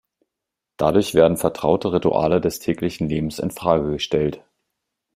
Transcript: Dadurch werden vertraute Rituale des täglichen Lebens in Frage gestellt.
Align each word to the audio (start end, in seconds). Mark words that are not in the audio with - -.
Dadurch 0.77 1.13
werden 1.13 1.37
vertraute 1.37 1.93
Rituale 1.93 2.41
des 2.41 2.57
täglichen 2.57 3.07
Lebens 3.07 3.37
in 3.37 3.51
Frage 3.51 3.91
gestellt. 3.91 4.43